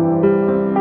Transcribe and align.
Música 0.00 0.79